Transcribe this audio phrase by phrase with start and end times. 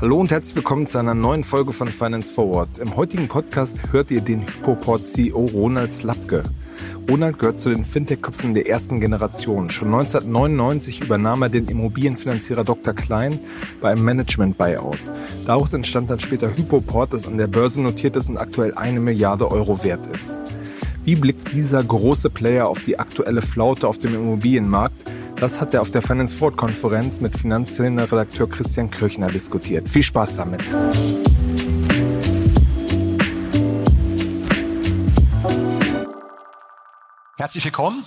[0.00, 2.76] Hallo und herzlich willkommen zu einer neuen Folge von Finance Forward.
[2.76, 6.42] Im heutigen Podcast hört ihr den Hypoport-CEO Ronald Slapke.
[7.08, 9.70] Ronald gehört zu den Fintech-Köpfen der ersten Generation.
[9.70, 12.92] Schon 1999 übernahm er den Immobilienfinanzierer Dr.
[12.92, 13.38] Klein
[13.80, 14.98] bei einem Management-Buyout.
[15.46, 19.50] Daraus entstand dann später Hypoport, das an der Börse notiert ist und aktuell eine Milliarde
[19.50, 20.38] Euro wert ist.
[21.04, 25.04] Wie blickt dieser große Player auf die aktuelle Flaute auf dem Immobilienmarkt?
[25.36, 29.86] Das hat er auf der Finance Forward Konferenz mit Finanzszene-Redakteur Christian Kirchner diskutiert.
[29.86, 30.62] Viel Spaß damit.
[37.36, 38.02] Herzlich willkommen.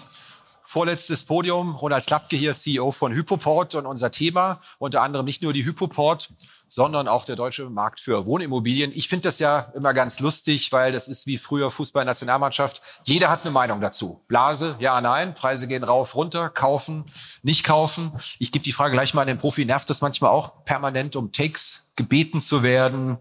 [0.77, 5.51] Vorletztes Podium, Ronald Slapke hier, CEO von Hypoport und unser Thema unter anderem nicht nur
[5.51, 6.29] die Hypoport,
[6.67, 8.91] sondern auch der deutsche Markt für Wohnimmobilien.
[8.93, 12.83] Ich finde das ja immer ganz lustig, weil das ist wie früher Fußballnationalmannschaft.
[13.05, 14.21] Jeder hat eine Meinung dazu.
[14.27, 17.05] Blase, ja, nein, Preise gehen rauf, runter, kaufen,
[17.41, 18.11] nicht kaufen.
[18.37, 19.65] Ich gebe die Frage gleich mal an den Profi.
[19.65, 23.17] Nervt das manchmal auch permanent, um Takes gebeten zu werden?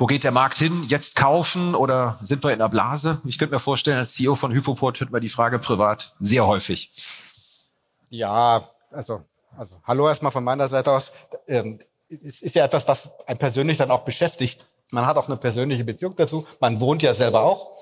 [0.00, 0.84] Wo geht der Markt hin?
[0.86, 3.20] Jetzt kaufen oder sind wir in der Blase?
[3.24, 6.92] Ich könnte mir vorstellen, als CEO von Hypoport hört man die Frage privat sehr häufig.
[8.08, 9.22] Ja, also,
[9.56, 11.10] also hallo erstmal von meiner Seite aus.
[11.48, 14.68] Ähm, es ist ja etwas, was einen persönlich dann auch beschäftigt.
[14.92, 16.46] Man hat auch eine persönliche Beziehung dazu.
[16.60, 17.72] Man wohnt ja selber auch.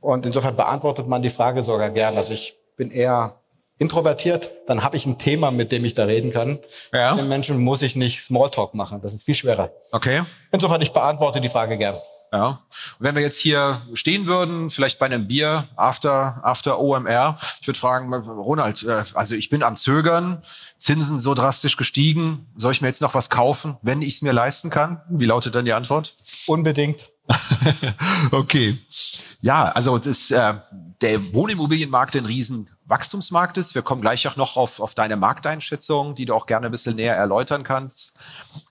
[0.00, 2.16] Und insofern beantwortet man die Frage sogar gern.
[2.16, 3.40] Also ich bin eher
[3.78, 6.58] introvertiert, dann habe ich ein Thema, mit dem ich da reden kann.
[6.92, 7.12] Ja.
[7.14, 9.00] Mit den Menschen muss ich nicht Smalltalk machen.
[9.00, 9.72] Das ist viel schwerer.
[9.92, 10.22] Okay.
[10.52, 11.96] Insofern, ich beantworte die Frage gern.
[12.32, 12.48] Ja.
[12.48, 12.58] Und
[12.98, 17.78] wenn wir jetzt hier stehen würden, vielleicht bei einem Bier after, after OMR, ich würde
[17.78, 20.42] fragen, Ronald, äh, also ich bin am Zögern,
[20.76, 24.32] Zinsen so drastisch gestiegen, soll ich mir jetzt noch was kaufen, wenn ich es mir
[24.32, 25.00] leisten kann?
[25.08, 26.16] Wie lautet dann die Antwort?
[26.46, 27.13] Unbedingt.
[28.32, 28.78] okay.
[29.40, 30.54] Ja, also das, äh,
[31.00, 33.74] der Wohnimmobilienmarkt ein riesen Wachstumsmarkt ist.
[33.74, 36.96] Wir kommen gleich auch noch auf, auf deine Markteinschätzung, die du auch gerne ein bisschen
[36.96, 38.14] näher erläutern kannst.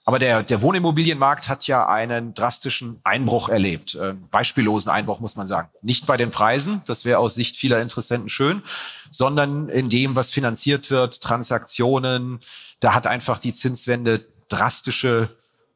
[0.05, 3.95] Aber der, der Wohnimmobilienmarkt hat ja einen drastischen Einbruch erlebt.
[3.95, 5.69] Äh, beispiellosen Einbruch, muss man sagen.
[5.81, 8.61] Nicht bei den Preisen, das wäre aus Sicht vieler Interessenten schön,
[9.09, 12.39] sondern in dem, was finanziert wird, Transaktionen.
[12.80, 15.30] Da hat einfach die Zinswende drastische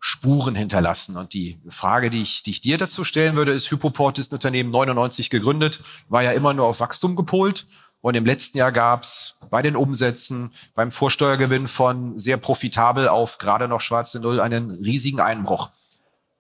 [0.07, 1.18] Spuren hinterlassen.
[1.18, 4.35] Und die Frage, die ich, die ich dir dazu stellen würde, ist, Hypoport ist ein
[4.35, 7.68] Unternehmen 99 gegründet, war ja immer nur auf Wachstum gepolt
[8.00, 13.38] und im letzten Jahr gab es bei den Umsätzen, beim Vorsteuergewinn von sehr profitabel auf
[13.38, 15.72] gerade noch schwarze Null einen riesigen Einbruch.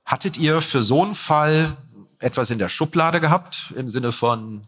[0.05, 1.75] Hattet ihr für so einen Fall
[2.19, 4.61] etwas in der Schublade gehabt im Sinne von,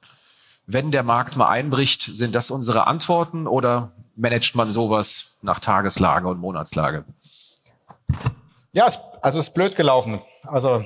[0.65, 6.27] wenn der Markt mal einbricht, sind das unsere Antworten oder managt man sowas nach Tageslage
[6.27, 7.05] und Monatslage?
[8.73, 8.85] Ja,
[9.21, 10.21] also es ist blöd gelaufen.
[10.43, 10.83] Also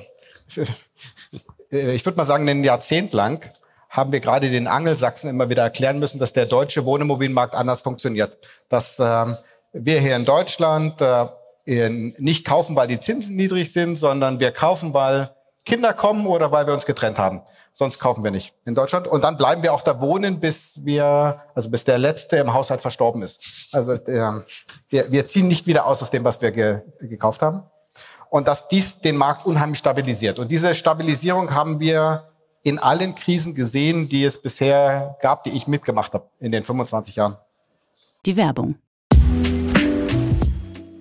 [1.70, 3.48] ich würde mal sagen, ein Jahrzehnt lang
[3.88, 8.36] haben wir gerade den Angelsachsen immer wieder erklären müssen, dass der deutsche Wohnimmobilienmarkt anders funktioniert.
[8.68, 9.36] Dass ähm,
[9.72, 14.94] wir hier in Deutschland äh, nicht kaufen, weil die Zinsen niedrig sind, sondern wir kaufen,
[14.94, 15.30] weil
[15.64, 17.42] Kinder kommen oder weil wir uns getrennt haben.
[17.72, 19.08] Sonst kaufen wir nicht in Deutschland.
[19.08, 22.80] Und dann bleiben wir auch da wohnen, bis wir, also bis der Letzte im Haushalt
[22.80, 23.68] verstorben ist.
[23.72, 24.44] Also der,
[24.88, 27.64] wir, wir ziehen nicht wieder aus aus dem, was wir ge, gekauft haben.
[28.30, 30.38] Und dass dies den Markt unheimlich stabilisiert.
[30.38, 32.24] Und diese Stabilisierung haben wir
[32.62, 37.16] in allen Krisen gesehen, die es bisher gab, die ich mitgemacht habe in den 25
[37.16, 37.36] Jahren.
[38.26, 38.76] Die Werbung.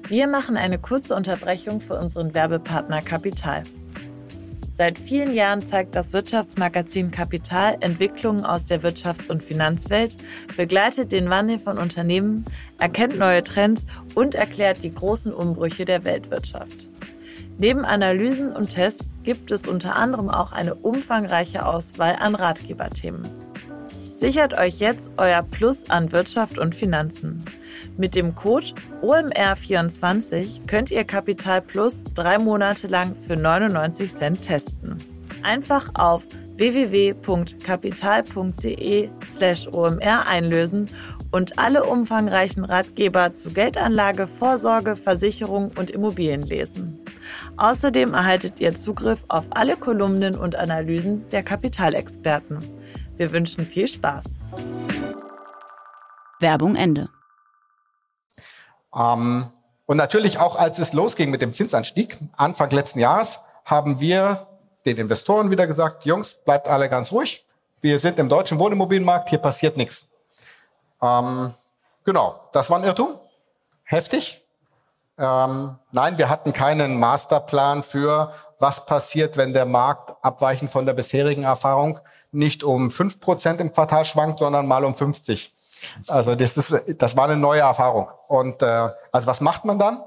[0.07, 3.63] Wir machen eine kurze Unterbrechung für unseren Werbepartner Kapital.
[4.75, 10.17] Seit vielen Jahren zeigt das Wirtschaftsmagazin Kapital Entwicklungen aus der Wirtschafts- und Finanzwelt,
[10.57, 12.44] begleitet den Wandel von Unternehmen,
[12.79, 13.85] erkennt neue Trends
[14.16, 16.90] und erklärt die großen Umbrüche der Weltwirtschaft.
[17.58, 23.28] Neben Analysen und Tests gibt es unter anderem auch eine umfangreiche Auswahl an Ratgeberthemen.
[24.16, 27.46] Sichert euch jetzt euer Plus an Wirtschaft und Finanzen.
[27.97, 28.68] Mit dem Code
[29.02, 34.96] OMR24 könnt ihr Kapital Plus drei Monate lang für 99 Cent testen.
[35.44, 36.25] Einfach auf
[36.56, 40.90] www.kapital.de slash OMR einlösen
[41.31, 46.92] und alle umfangreichen Ratgeber zu Geldanlage, Vorsorge, Versicherung und Immobilien lesen.
[47.58, 52.59] Außerdem erhaltet ihr Zugriff auf alle Kolumnen und Analysen der Kapitalexperten.
[53.17, 54.25] Wir wünschen viel Spaß.
[56.40, 57.09] Werbung Ende.
[58.96, 59.47] Ähm,
[59.85, 64.47] und natürlich auch, als es losging mit dem Zinsanstieg, Anfang letzten Jahres, haben wir
[64.85, 67.46] den Investoren wieder gesagt, Jungs, bleibt alle ganz ruhig.
[67.81, 70.09] Wir sind im deutschen Wohnimmobilienmarkt, hier passiert nichts.
[71.02, 71.53] Ähm,
[72.03, 73.20] genau, das war ein Irrtum.
[73.84, 74.42] Heftig.
[75.17, 80.93] Ähm, nein, wir hatten keinen Masterplan für, was passiert, wenn der Markt abweichend von der
[80.93, 81.99] bisherigen Erfahrung
[82.31, 85.53] nicht um fünf Prozent im Quartal schwankt, sondern mal um 50.
[86.07, 88.07] Also das, ist, das war eine neue Erfahrung.
[88.27, 90.03] Und äh, also was macht man dann?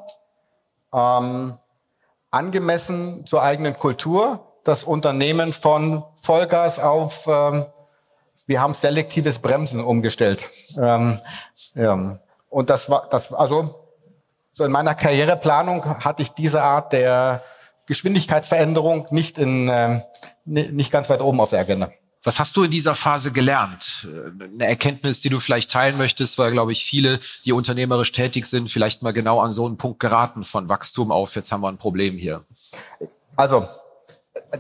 [0.93, 1.59] Ähm,
[2.31, 7.67] angemessen zur eigenen Kultur das Unternehmen von Vollgas auf ähm,
[8.47, 10.49] wir haben selektives Bremsen umgestellt.
[10.79, 11.21] Ähm,
[11.75, 12.19] ja.
[12.49, 13.86] Und das war das also
[14.57, 17.43] so in meiner Karriereplanung hatte ich diese Art der
[17.85, 20.01] Geschwindigkeitsveränderung nicht in äh,
[20.47, 21.91] nicht ganz weit oben auf der Agenda.
[22.25, 24.09] Was hast du in dieser Phase gelernt?
[24.41, 28.71] Eine Erkenntnis, die du vielleicht teilen möchtest, weil, glaube ich, viele, die unternehmerisch tätig sind,
[28.71, 31.79] vielleicht mal genau an so einen Punkt geraten von Wachstum auf, jetzt haben wir ein
[31.79, 32.45] Problem hier.
[33.37, 33.69] Also,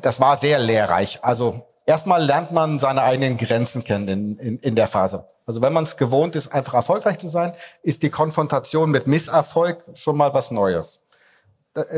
[0.02, 1.24] das war sehr lehrreich.
[1.24, 5.26] Also, erstmal lernt man seine eigenen Grenzen kennen in, in, in der Phase.
[5.46, 9.82] Also, wenn man es gewohnt ist, einfach erfolgreich zu sein, ist die Konfrontation mit Misserfolg
[9.94, 11.02] schon mal was Neues.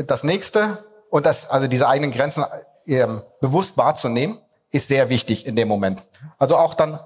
[0.05, 2.45] Das nächste, und das, also diese eigenen Grenzen
[2.85, 4.39] ähm, bewusst wahrzunehmen,
[4.71, 6.03] ist sehr wichtig in dem Moment.
[6.37, 6.99] Also auch dann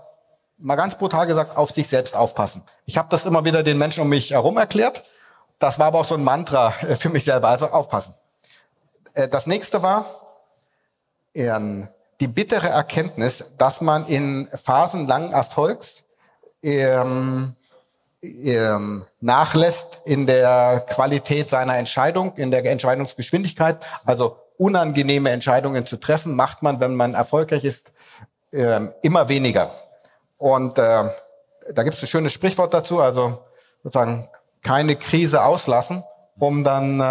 [0.58, 2.64] mal ganz brutal gesagt auf sich selbst aufpassen.
[2.86, 5.04] Ich habe das immer wieder den Menschen um mich herum erklärt.
[5.60, 7.50] Das war aber auch so ein Mantra für mich selber.
[7.50, 8.16] Also aufpassen.
[9.14, 10.06] Äh, das nächste war
[11.34, 11.88] ähm,
[12.24, 16.06] die bittere Erkenntnis, dass man in Phasen langen Erfolgs
[16.62, 17.54] ähm,
[18.22, 23.78] ähm, nachlässt in der Qualität seiner Entscheidung, in der Entscheidungsgeschwindigkeit.
[24.06, 27.92] Also unangenehme Entscheidungen zu treffen, macht man, wenn man erfolgreich ist,
[28.52, 29.72] äh, immer weniger.
[30.38, 31.04] Und äh,
[31.74, 33.44] da gibt es ein schönes Sprichwort dazu, also
[33.84, 34.30] sozusagen
[34.62, 36.06] keine Krise auslassen,
[36.40, 37.02] um dann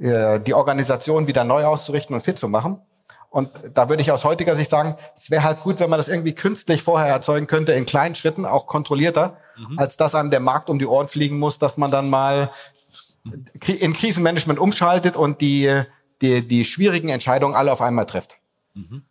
[0.00, 2.80] äh, äh, die Organisation wieder neu auszurichten und fit zu machen.
[3.34, 6.08] Und da würde ich aus heutiger Sicht sagen, es wäre halt gut, wenn man das
[6.08, 9.78] irgendwie künstlich vorher erzeugen könnte, in kleinen Schritten, auch kontrollierter, mhm.
[9.78, 12.50] als dass einem der Markt um die Ohren fliegen muss, dass man dann mal
[13.66, 15.84] in Krisenmanagement umschaltet und die
[16.22, 18.36] die, die schwierigen Entscheidungen alle auf einmal trifft.
[18.74, 19.02] Mhm.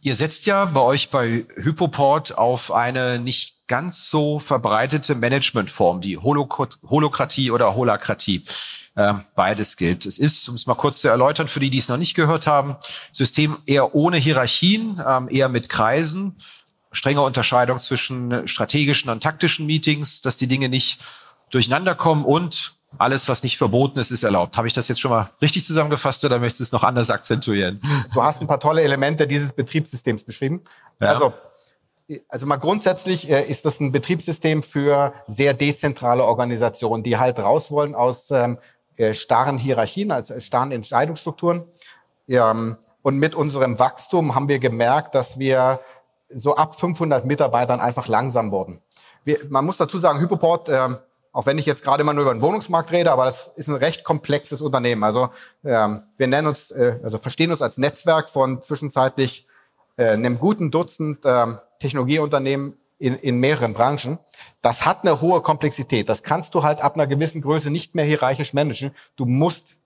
[0.00, 6.18] Ihr setzt ja bei euch bei Hypoport auf eine nicht ganz so verbreitete Managementform, die
[6.18, 8.44] Holokratie oder Holakratie.
[8.98, 10.06] Ähm, beides gilt.
[10.06, 12.46] Es ist, um es mal kurz zu erläutern, für die, die es noch nicht gehört
[12.46, 12.76] haben,
[13.12, 16.36] System eher ohne Hierarchien, ähm, eher mit Kreisen,
[16.92, 21.00] strenge Unterscheidung zwischen strategischen und taktischen Meetings, dass die Dinge nicht
[21.50, 24.56] durcheinander kommen und alles, was nicht verboten ist, ist erlaubt.
[24.56, 27.80] Habe ich das jetzt schon mal richtig zusammengefasst oder möchtest du es noch anders akzentuieren?
[28.14, 30.62] Du hast ein paar tolle Elemente dieses Betriebssystems beschrieben.
[31.00, 31.08] Ja.
[31.08, 31.34] Also,
[32.28, 37.70] also mal grundsätzlich äh, ist das ein Betriebssystem für sehr dezentrale Organisationen, die halt raus
[37.70, 38.58] wollen aus ähm,
[38.96, 41.64] äh, starren Hierarchien, als äh, starren Entscheidungsstrukturen.
[42.28, 45.80] Ähm, und mit unserem Wachstum haben wir gemerkt, dass wir
[46.28, 48.80] so ab 500 Mitarbeitern einfach langsam wurden.
[49.24, 50.88] Wir, man muss dazu sagen, Hypoport äh,
[51.36, 53.74] auch wenn ich jetzt gerade mal nur über den Wohnungsmarkt rede, aber das ist ein
[53.74, 55.04] recht komplexes Unternehmen.
[55.04, 55.28] Also
[55.66, 59.46] ähm, wir nennen uns, äh, also verstehen uns als Netzwerk von zwischenzeitlich
[59.98, 61.46] äh, einem guten Dutzend äh,
[61.78, 64.18] Technologieunternehmen in, in mehreren Branchen.
[64.62, 66.08] Das hat eine hohe Komplexität.
[66.08, 68.92] Das kannst du halt ab einer gewissen Größe nicht mehr hierarchisch managen.
[69.16, 69.76] Du musst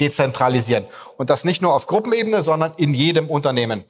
[0.00, 0.86] dezentralisieren.
[1.16, 3.84] Und das nicht nur auf Gruppenebene, sondern in jedem Unternehmen.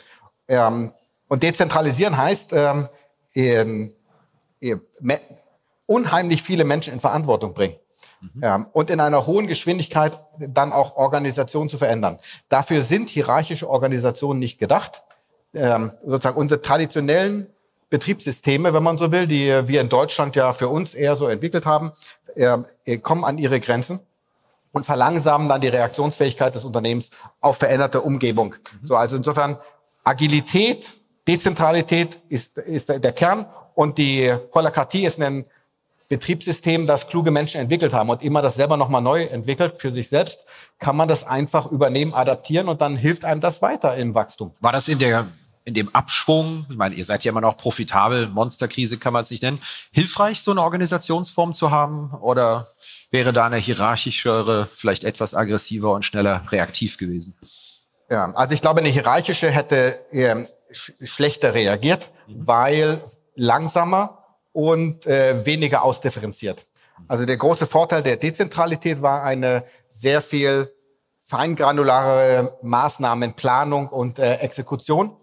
[0.48, 0.92] Ähm,
[1.28, 2.88] und dezentralisieren heißt, ähm,
[3.34, 3.94] in,
[4.60, 4.80] in,
[5.86, 7.76] unheimlich viele Menschen in Verantwortung bringen.
[8.20, 8.42] Mhm.
[8.42, 12.18] Ja, und in einer hohen Geschwindigkeit dann auch Organisationen zu verändern.
[12.48, 15.02] Dafür sind hierarchische Organisationen nicht gedacht.
[15.52, 17.48] Ähm, sozusagen unsere traditionellen
[17.90, 21.66] Betriebssysteme, wenn man so will, die wir in Deutschland ja für uns eher so entwickelt
[21.66, 21.90] haben,
[22.36, 24.00] äh, kommen an ihre Grenzen
[24.72, 28.54] und verlangsamen dann die Reaktionsfähigkeit des Unternehmens auf veränderte Umgebung.
[28.54, 28.86] Mhm.
[28.86, 29.58] So, also insofern
[30.04, 30.92] Agilität,
[31.26, 35.44] Dezentralität ist, ist der Kern und die Holokratie ist ein
[36.08, 40.08] Betriebssystem, das kluge Menschen entwickelt haben und immer das selber nochmal neu entwickelt für sich
[40.08, 40.44] selbst,
[40.78, 44.52] kann man das einfach übernehmen, adaptieren und dann hilft einem das weiter im Wachstum.
[44.60, 45.28] War das in der
[45.70, 49.30] in dem Abschwung, ich meine, ihr seid ja immer noch profitabel, Monsterkrise kann man es
[49.30, 49.62] nicht nennen,
[49.92, 52.10] hilfreich, so eine Organisationsform zu haben?
[52.20, 52.68] Oder
[53.12, 57.38] wäre da eine hierarchischere, vielleicht etwas aggressiver und schneller reaktiv gewesen?
[58.10, 62.46] Ja, also ich glaube, eine hierarchische hätte ähm, sch schlechter reagiert, mhm.
[62.46, 63.00] weil
[63.36, 64.18] langsamer
[64.52, 66.66] und äh, weniger ausdifferenziert.
[67.06, 70.72] Also der große Vorteil der Dezentralität war eine sehr viel
[71.24, 75.16] feingranulare Maßnahmenplanung und äh, Exekution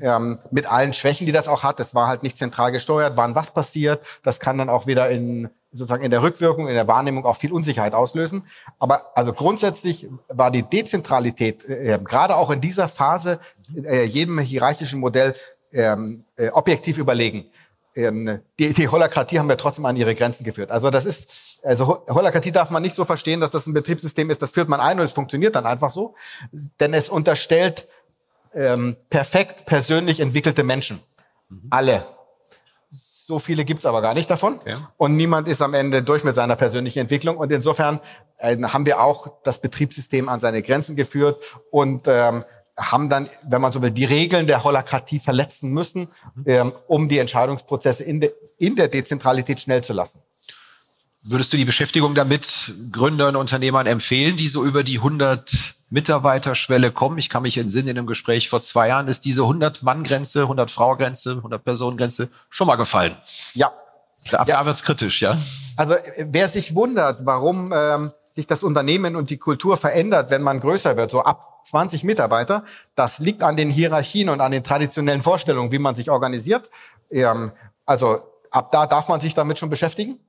[0.00, 1.80] ähm, mit allen Schwächen, die das auch hat.
[1.80, 4.00] Es war halt nicht zentral gesteuert, wann was passiert.
[4.22, 7.52] Das kann dann auch wieder in sozusagen in der Rückwirkung, in der Wahrnehmung auch viel
[7.52, 8.44] Unsicherheit auslösen.
[8.78, 13.40] Aber also grundsätzlich war die Dezentralität äh, gerade auch in dieser Phase
[13.74, 15.34] äh, jedem hierarchischen Modell
[15.72, 17.46] ähm, äh, objektiv überlegen
[17.94, 20.70] ähm, die, die Holakratie haben wir trotzdem an ihre Grenzen geführt.
[20.70, 24.42] Also das ist, also Holakratie darf man nicht so verstehen, dass das ein Betriebssystem ist,
[24.42, 26.14] das führt man ein und es funktioniert dann einfach so,
[26.80, 27.86] denn es unterstellt
[28.54, 31.00] ähm, perfekt persönlich entwickelte Menschen.
[31.48, 31.68] Mhm.
[31.70, 32.04] Alle.
[32.90, 34.60] So viele gibt's aber gar nicht davon.
[34.66, 34.92] Ja.
[34.96, 37.36] Und niemand ist am Ende durch mit seiner persönlichen Entwicklung.
[37.36, 38.00] Und insofern
[38.38, 42.44] äh, haben wir auch das Betriebssystem an seine Grenzen geführt und ähm,
[42.76, 46.08] haben dann, wenn man so will, die Regeln der Holokratie verletzen müssen,
[46.46, 50.22] ähm, um die Entscheidungsprozesse in, de, in der Dezentralität schnell zu lassen.
[51.22, 57.18] Würdest du die Beschäftigung damit Gründern, Unternehmern empfehlen, die so über die 100 Mitarbeiterschwelle kommen?
[57.18, 62.28] Ich kann mich entsinnen, in einem Gespräch vor zwei Jahren ist diese 100-Mann-Grenze, 100-Frau-Grenze, 100-Personen-Grenze
[62.48, 63.16] schon mal gefallen.
[63.54, 63.68] Ja.
[64.32, 64.60] Ab Ja.
[64.60, 65.36] da wird's kritisch, ja?
[65.76, 70.42] Also äh, wer sich wundert, warum ähm, sich das Unternehmen und die Kultur verändert, wenn
[70.42, 74.64] man größer wird, so ab 20 Mitarbeiter, das liegt an den Hierarchien und an den
[74.64, 76.70] traditionellen Vorstellungen, wie man sich organisiert.
[77.10, 77.52] Ähm,
[77.84, 78.20] also
[78.50, 80.20] ab da darf man sich damit schon beschäftigen.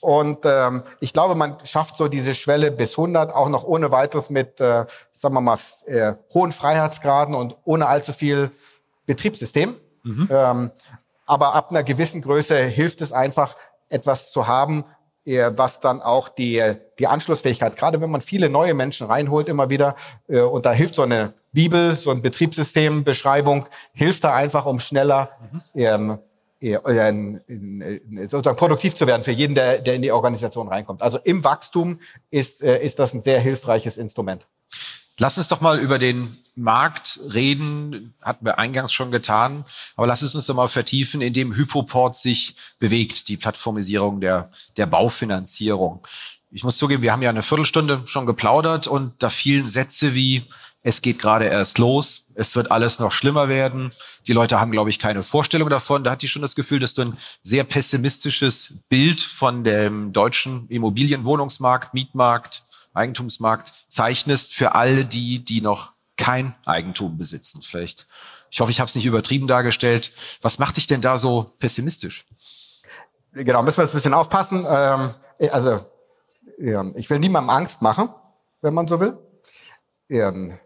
[0.00, 4.30] Und ähm, ich glaube, man schafft so diese Schwelle bis 100 auch noch ohne weiteres
[4.30, 8.50] mit, äh, sagen wir mal, äh, hohen Freiheitsgraden und ohne allzu viel
[9.06, 9.74] Betriebssystem.
[10.30, 10.70] Ähm,
[11.26, 13.56] aber ab einer gewissen Größe hilft es einfach,
[13.88, 14.84] etwas zu haben,
[15.24, 16.62] äh, was dann auch die,
[16.98, 19.96] die Anschlussfähigkeit, gerade wenn man viele neue Menschen reinholt immer wieder,
[20.28, 24.78] äh, und da hilft so eine Bibel, so ein Betriebssystem, Beschreibung, hilft da einfach, um
[24.78, 25.30] schneller
[25.74, 26.18] ähm, äh, äh,
[26.60, 31.02] in- in- sozusagen produktiv zu werden für jeden, der, der in die Organisation reinkommt.
[31.02, 34.46] Also im Wachstum ist, äh, ist das ein sehr hilfreiches Instrument.
[35.18, 40.22] Lass uns doch mal über den Markt reden, hatten wir eingangs schon getan, aber lass
[40.22, 46.06] es uns doch mal vertiefen, in dem Hypoport sich bewegt, die Plattformisierung der, der Baufinanzierung.
[46.50, 50.44] Ich muss zugeben, wir haben ja eine Viertelstunde schon geplaudert und da fielen Sätze wie,
[50.86, 53.90] es geht gerade erst los, es wird alles noch schlimmer werden.
[54.28, 56.04] Die Leute haben, glaube ich, keine Vorstellung davon.
[56.04, 60.68] Da hat die schon das Gefühl, dass du ein sehr pessimistisches Bild von dem deutschen
[60.68, 62.62] Immobilienwohnungsmarkt, Mietmarkt,
[62.94, 67.62] Eigentumsmarkt zeichnest für alle die, die noch kein Eigentum besitzen.
[67.62, 68.06] Vielleicht,
[68.52, 70.12] ich hoffe, ich habe es nicht übertrieben dargestellt.
[70.40, 72.26] Was macht dich denn da so pessimistisch?
[73.32, 74.64] Genau, müssen wir jetzt ein bisschen aufpassen.
[74.70, 75.10] Ähm,
[75.50, 75.80] also,
[76.58, 78.08] ich will niemandem Angst machen,
[78.62, 79.18] wenn man so will.
[80.08, 80.60] Ähm,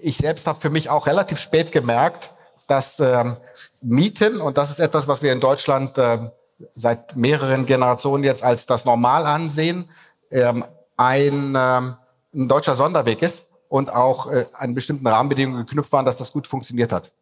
[0.00, 2.30] ich selbst habe für mich auch relativ spät gemerkt,
[2.66, 3.36] dass ähm,
[3.82, 6.30] Mieten, und das ist etwas, was wir in Deutschland ähm,
[6.72, 9.88] seit mehreren Generationen jetzt als das Normal ansehen,
[10.30, 10.64] ähm,
[10.96, 11.96] ein, ähm,
[12.34, 16.46] ein deutscher Sonderweg ist und auch äh, an bestimmten Rahmenbedingungen geknüpft waren, dass das gut
[16.46, 17.12] funktioniert hat.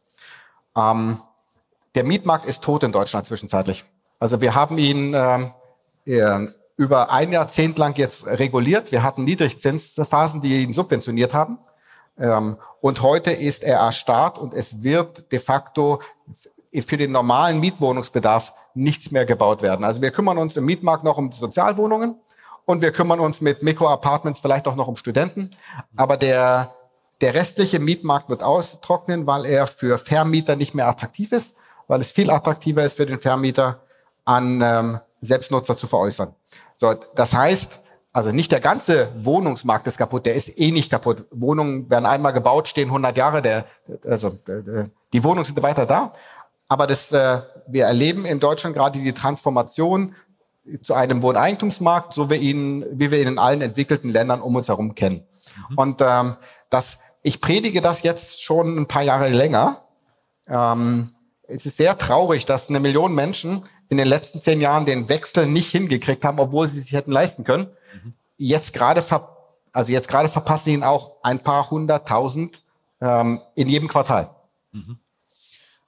[0.76, 1.18] Ähm,
[1.94, 3.84] der Mietmarkt ist tot in Deutschland zwischenzeitlich.
[4.18, 5.52] Also wir haben ihn ähm,
[6.06, 8.90] äh, über ein Jahrzehnt lang jetzt reguliert.
[8.90, 11.58] Wir hatten Niedrigzinsphasen, die ihn subventioniert haben.
[12.18, 16.00] Ähm, und heute ist er erstarrt und es wird de facto
[16.86, 19.84] für den normalen Mietwohnungsbedarf nichts mehr gebaut werden.
[19.84, 22.16] Also wir kümmern uns im Mietmarkt noch um die Sozialwohnungen
[22.64, 25.50] und wir kümmern uns mit Mikroapartments vielleicht auch noch um Studenten.
[25.96, 26.74] Aber der,
[27.20, 31.56] der restliche Mietmarkt wird austrocknen, weil er für Vermieter nicht mehr attraktiv ist,
[31.86, 33.80] weil es viel attraktiver ist für den Vermieter,
[34.24, 36.34] an ähm, Selbstnutzer zu veräußern.
[36.76, 37.80] So, das heißt,
[38.14, 41.26] also nicht der ganze Wohnungsmarkt ist kaputt, der ist eh nicht kaputt.
[41.32, 43.66] Wohnungen werden einmal gebaut, stehen 100 Jahre, der,
[44.06, 44.38] also
[45.12, 46.12] die Wohnungen sind weiter da.
[46.68, 50.14] Aber das, äh, wir erleben in Deutschland gerade die Transformation
[50.80, 54.68] zu einem Wohneigentumsmarkt, so wie, ihn, wie wir ihn in allen entwickelten Ländern um uns
[54.68, 55.26] herum kennen.
[55.74, 56.36] Und ähm,
[56.70, 59.82] das, ich predige das jetzt schon ein paar Jahre länger.
[60.46, 61.10] Ähm,
[61.48, 65.46] es ist sehr traurig, dass eine Million Menschen in den letzten zehn Jahren den Wechsel
[65.46, 67.68] nicht hingekriegt haben, obwohl sie sich hätten leisten können.
[68.36, 69.30] Jetzt gerade ver
[69.72, 72.60] also jetzt gerade verpassen ihn auch ein paar hunderttausend
[73.00, 74.30] ähm, in jedem Quartal.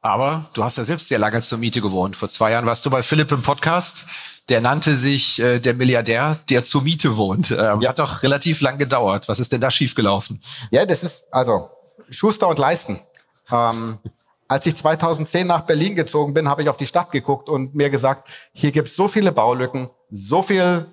[0.00, 2.16] Aber du hast ja selbst sehr lange zur Miete gewohnt.
[2.16, 4.06] Vor zwei Jahren warst du bei Philipp im Podcast.
[4.48, 7.50] Der nannte sich äh, der Milliardär, der zur Miete wohnt.
[7.50, 7.88] Ähm, Ja.
[7.88, 9.28] Hat doch relativ lang gedauert.
[9.28, 10.40] Was ist denn da schiefgelaufen?
[10.70, 11.70] Ja, das ist also
[12.10, 13.00] Schuster und Leisten.
[13.50, 13.98] Ähm,
[14.48, 17.90] als ich 2010 nach Berlin gezogen bin, habe ich auf die Stadt geguckt und mir
[17.90, 20.86] gesagt, hier gibt es so viele Baulücken, so viel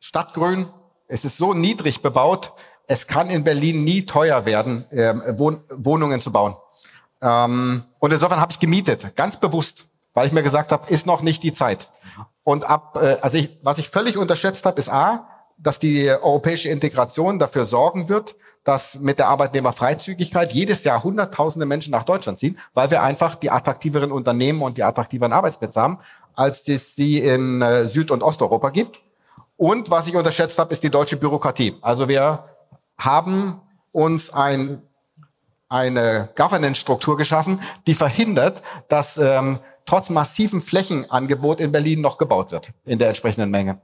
[0.00, 0.66] Stadtgrün,
[1.06, 2.52] es ist so niedrig bebaut,
[2.86, 6.56] es kann in Berlin nie teuer werden, ähm, Wohn Wohnungen zu bauen.
[7.22, 11.22] Ähm, und insofern habe ich gemietet, ganz bewusst, weil ich mir gesagt habe, ist noch
[11.22, 11.88] nicht die Zeit.
[12.42, 15.28] Und ab, äh, also ich, was ich völlig unterschätzt habe, ist A,
[15.58, 21.92] dass die europäische Integration dafür sorgen wird, dass mit der Arbeitnehmerfreizügigkeit jedes Jahr hunderttausende Menschen
[21.92, 25.98] nach Deutschland ziehen, weil wir einfach die attraktiveren Unternehmen und die attraktiveren Arbeitsplätze haben,
[26.34, 29.00] als es sie in äh, Süd- und Osteuropa gibt.
[29.60, 31.76] Und was ich unterschätzt habe, ist die deutsche Bürokratie.
[31.82, 32.44] Also wir
[32.96, 33.60] haben
[33.92, 34.80] uns ein
[35.68, 42.72] eine Governance-Struktur geschaffen, die verhindert, dass ähm, trotz massivem Flächenangebot in Berlin noch gebaut wird
[42.86, 43.80] in der entsprechenden Menge.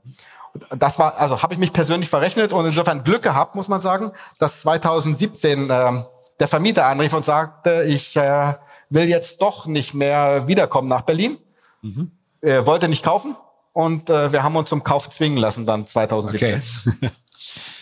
[0.71, 4.11] Das war, also habe ich mich persönlich verrechnet und insofern Glück gehabt, muss man sagen,
[4.39, 6.05] dass 2017 ähm,
[6.39, 8.55] der Vermieter anrief und sagte, ich äh,
[8.89, 11.37] will jetzt doch nicht mehr wiederkommen nach Berlin.
[11.83, 12.11] mhm.
[12.41, 13.35] äh, wollte nicht kaufen
[13.77, 16.63] und äh, wir haben uns zum Kauf zwingen lassen dann 2017.
[16.97, 17.11] Okay.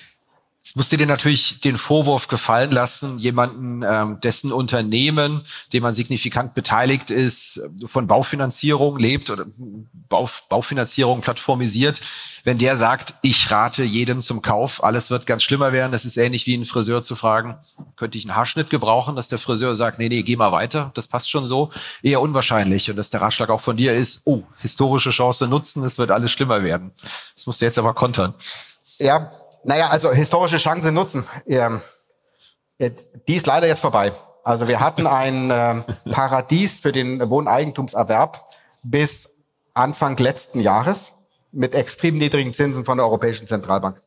[0.66, 5.44] Jetzt musst du dir natürlich den Vorwurf gefallen lassen, jemanden, ähm, dessen Unternehmen,
[5.74, 9.46] dem man signifikant beteiligt ist, von Baufinanzierung lebt oder
[10.10, 12.02] Bau, Baufinanzierung plattformisiert,
[12.46, 15.92] wenn der sagt, ich rate jedem zum Kauf, alles wird ganz schlimmer werden.
[15.92, 17.58] Das ist ähnlich wie ein Friseur zu fragen,
[17.96, 21.08] könnte ich einen Haarschnitt gebrauchen, dass der Friseur sagt, nee, nee, geh mal weiter, das
[21.08, 21.70] passt schon so.
[22.02, 22.90] Eher unwahrscheinlich.
[22.90, 26.32] Und dass der Ratschlag auch von dir ist, oh, historische Chance nutzen, es wird alles
[26.32, 26.92] schlimmer werden.
[27.36, 28.34] Das musst du jetzt aber kontern.
[28.98, 29.32] Ja,
[29.66, 31.26] naja, also historische Chance nutzen.
[31.48, 31.82] Ähm,
[32.78, 32.92] äh,
[33.28, 34.14] die ist leider jetzt vorbei.
[34.44, 35.50] Also wir hatten ein
[36.06, 38.48] äh, Paradies für den Wohneigentumserwerb
[38.84, 39.30] bis
[39.74, 41.14] Anfang letzten Jahres
[41.52, 44.02] mit extrem niedrigen Zinsen von der Europäischen Zentralbank.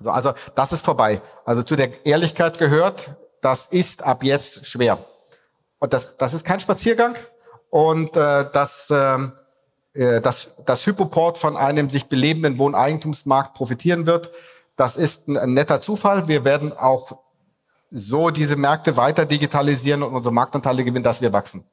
[0.00, 1.20] So, also das ist vorbei.
[1.44, 3.10] Also zu der Ehrlichkeit gehört,
[3.40, 5.04] das ist ab jetzt schwer.
[5.78, 7.14] Und das, das ist kein Spaziergang.
[7.68, 9.32] Und äh, das, ähm,
[9.94, 14.30] äh, das, das Hypoport von einem sich belebenden Wohneigentumsmarkt profitieren wird,
[14.76, 16.28] das ist ein netter Zufall.
[16.28, 17.18] Wir werden auch
[17.90, 21.64] so diese Märkte weiter digitalisieren und unsere Marktanteile gewinnen, dass wir wachsen.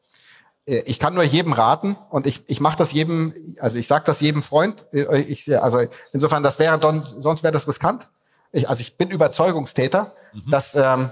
[0.66, 4.04] Äh, ich kann nur jedem raten und ich, ich mache das jedem, also ich sage
[4.06, 4.86] das jedem Freund.
[4.94, 5.80] Äh, ich, also
[6.14, 8.10] insofern, das wäre dann, sonst wäre das riskant.
[8.52, 10.52] Ich, also ich bin Überzeugungstäter, mhm.
[10.52, 11.12] dass ähm,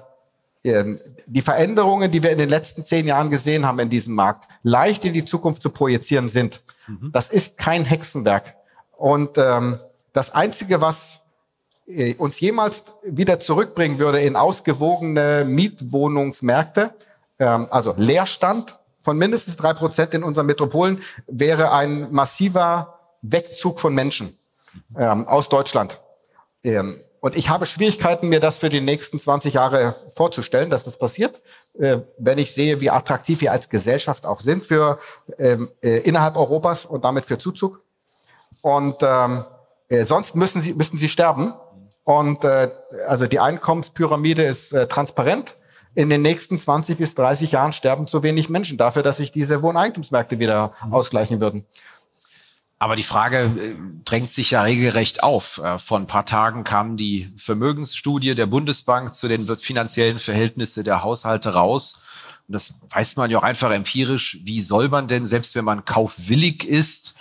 [0.64, 0.84] äh,
[1.28, 5.06] die Veränderungen, die wir in den letzten zehn Jahren gesehen haben in diesem Markt, leicht
[5.06, 6.62] in die Zukunft zu projizieren sind.
[6.88, 7.12] Mhm.
[7.14, 8.56] Das ist kein Hexenwerk.
[8.98, 9.80] Und ähm,
[10.14, 11.22] das Einzige, was
[12.18, 16.94] uns jemals wieder zurückbringen würde in ausgewogene Mietwohnungsmärkte,
[17.40, 23.96] ähm, also Leerstand von mindestens drei Prozent in unseren Metropolen, wäre ein massiver Wegzug von
[23.96, 24.38] Menschen
[24.98, 26.02] ähm, aus Deutschland.
[26.64, 30.98] Ähm, und ich habe Schwierigkeiten, mir das für die nächsten 20 Jahre vorzustellen, dass das
[30.98, 31.42] passiert,
[31.80, 35.00] äh, wenn ich sehe, wie attraktiv wir als Gesellschaft auch sind für
[35.38, 35.58] äh,
[36.04, 37.82] innerhalb Europas und damit für Zuzug.
[38.62, 39.46] Und ähm,
[39.90, 41.54] äh, sonst müssen sie müssten sie sterben.
[42.08, 42.70] Und äh,
[43.10, 45.56] also die Einkommenspyramide ist äh, transparent.
[45.94, 49.62] In den nächsten 20 bis 30 Jahren sterben zu wenig Menschen dafür, dass sich diese
[49.62, 50.94] Wohneigentumsmärkte wieder mhm.
[50.94, 51.66] ausgleichen würden.
[52.80, 55.58] Aber die Frage äh, drängt sich ja regelrecht auf.
[55.62, 61.04] Äh, vor ein paar Tagen kam die Vermögensstudie der Bundesbank zu den finanziellen Verhältnissen der
[61.04, 62.00] Haushalte raus.
[62.48, 64.40] Und das weiß man ja auch einfach empirisch.
[64.44, 67.16] Wie soll man denn, selbst wenn man kaufwillig ist,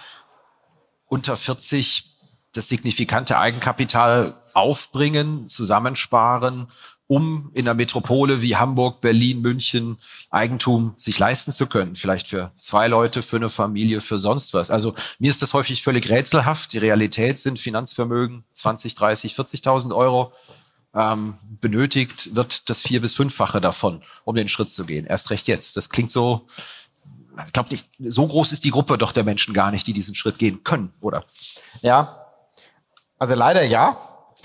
[1.08, 2.12] unter 40
[2.52, 6.68] das signifikante Eigenkapital aufbringen, zusammensparen,
[7.08, 9.98] um in einer Metropole wie Hamburg, Berlin, München
[10.30, 11.94] Eigentum sich leisten zu können.
[11.94, 14.70] Vielleicht für zwei Leute, für eine Familie, für sonst was.
[14.70, 16.72] Also mir ist das häufig völlig rätselhaft.
[16.72, 20.32] Die Realität sind Finanzvermögen 20, 30, 40.000 Euro.
[20.94, 25.04] Ähm, benötigt wird das vier- bis fünffache davon, um den Schritt zu gehen.
[25.06, 25.76] Erst recht jetzt.
[25.76, 26.46] Das klingt so,
[27.46, 30.14] ich glaube nicht, so groß ist die Gruppe doch der Menschen gar nicht, die diesen
[30.14, 31.24] Schritt gehen können, oder?
[31.82, 32.26] Ja,
[33.18, 33.96] also leider ja,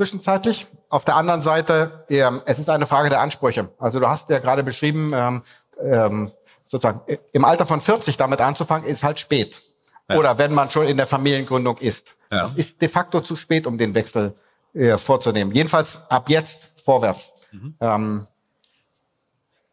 [0.02, 0.68] zwischenzeitlich.
[0.90, 3.70] Auf der anderen Seite, ähm, es ist eine Frage der Ansprüche.
[3.78, 5.44] Also du hast ja gerade beschrieben, ähm,
[5.80, 6.32] ähm,
[6.66, 9.62] sozusagen im Alter von 40 damit anzufangen, ist halt spät.
[10.10, 10.18] Ja.
[10.18, 12.16] Oder wenn man schon in der Familiengründung ist.
[12.32, 12.42] Ja.
[12.42, 14.34] Das ist de facto zu spät, um den Wechsel
[14.74, 15.54] äh, vorzunehmen.
[15.54, 17.32] Jedenfalls ab jetzt vorwärts.
[17.52, 17.76] Mhm.
[17.80, 18.28] Ähm,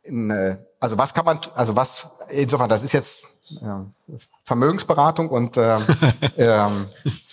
[0.03, 3.25] in, äh, also was kann man, also was, insofern, das ist jetzt
[3.63, 5.77] äh, Vermögensberatung und äh,
[6.37, 6.69] äh,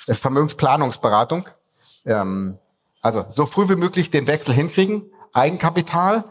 [0.08, 1.50] Vermögensplanungsberatung.
[2.06, 2.58] Ähm,
[3.06, 5.12] also so früh wie möglich den Wechsel hinkriegen.
[5.32, 6.24] Eigenkapital,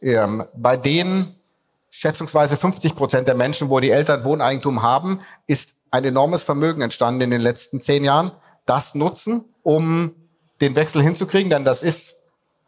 [0.00, 1.38] ähm, bei denen
[1.90, 7.20] schätzungsweise 50 Prozent der Menschen, wo die Eltern Wohneigentum haben, ist ein enormes Vermögen entstanden
[7.20, 8.32] in den letzten zehn Jahren.
[8.64, 10.14] Das nutzen, um
[10.62, 12.14] den Wechsel hinzukriegen, denn das ist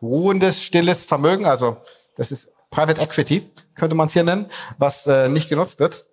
[0.02, 1.78] ruhendes, stilles Vermögen, also
[2.16, 6.04] das ist Private Equity, könnte man es hier nennen, was äh, nicht genutzt wird.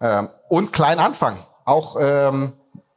[0.00, 1.40] Ähm, und klein anfangen.
[1.64, 2.52] Auch ähm,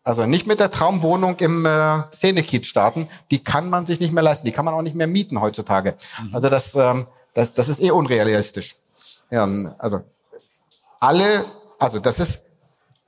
[0.08, 3.10] also nicht mit der Traumwohnung im äh, Szenekiez starten.
[3.30, 4.46] Die kann man sich nicht mehr leisten.
[4.46, 5.96] Die kann man auch nicht mehr mieten heutzutage.
[6.22, 6.34] Mhm.
[6.34, 8.78] Also das, ähm, das, das ist eh unrealistisch.
[9.30, 9.46] Ja,
[9.78, 10.00] also
[11.02, 11.46] alle,
[11.78, 12.40] also das ist,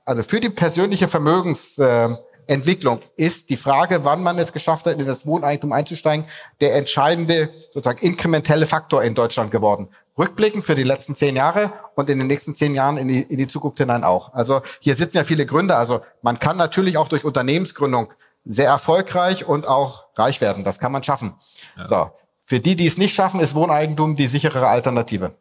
[0.04, 2.18] also für die persönliche Vermögensentwicklung
[2.50, 6.26] äh, ist die Frage, wann man es geschafft hat, in das Wohneigentum einzusteigen,
[6.60, 9.88] der entscheidende sozusagen inkrementelle Faktor in Deutschland geworden
[10.20, 13.38] rückblickend für die letzten zehn Jahre und in den nächsten zehn Jahren in die, in
[13.38, 14.34] die Zukunft hinein auch.
[14.34, 15.78] Also hier sitzen ja viele Gründer.
[15.78, 18.12] Also man kann natürlich auch durch Unternehmensgründung
[18.44, 20.62] sehr erfolgreich und auch reich werden.
[20.62, 21.34] Das kann man schaffen.
[21.76, 21.88] Ja.
[21.88, 22.10] So.
[22.44, 25.32] Für die, die es nicht schaffen, ist Wohneigentum die sichere Alternative.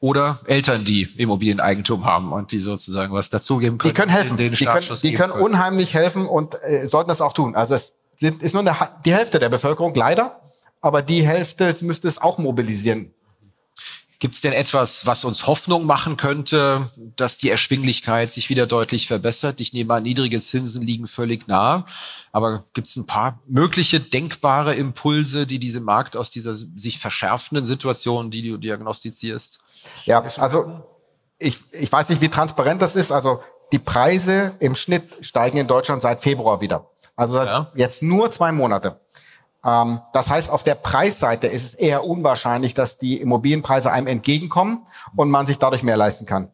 [0.00, 3.92] Oder Eltern, die Immobilieneigentum haben und die sozusagen was dazugeben können.
[3.92, 4.38] Die können helfen.
[4.38, 7.54] Die können, die können unheimlich helfen und äh, sollten das auch tun.
[7.54, 10.40] Also es sind, ist nur eine, die Hälfte der Bevölkerung, leider.
[10.80, 13.12] Aber die Hälfte müsste es auch mobilisieren
[14.20, 19.06] Gibt es denn etwas, was uns Hoffnung machen könnte, dass die Erschwinglichkeit sich wieder deutlich
[19.06, 19.62] verbessert?
[19.62, 21.86] Ich nehme an, niedrige Zinsen liegen völlig nah.
[22.30, 27.64] Aber gibt es ein paar mögliche denkbare Impulse, die diesen Markt aus dieser sich verschärfenden
[27.64, 29.60] Situation, die du diagnostizierst?
[30.04, 30.82] Ja, also
[31.38, 33.12] ich, ich weiß nicht, wie transparent das ist.
[33.12, 33.40] Also
[33.72, 36.90] die Preise im Schnitt steigen in Deutschland seit Februar wieder.
[37.16, 37.72] Also ja.
[37.74, 39.00] jetzt nur zwei Monate.
[39.64, 44.86] Ähm, das heißt, auf der Preisseite ist es eher unwahrscheinlich, dass die Immobilienpreise einem entgegenkommen
[45.16, 46.50] und man sich dadurch mehr leisten kann.